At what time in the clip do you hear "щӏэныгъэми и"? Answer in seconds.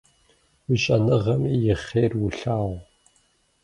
0.83-1.75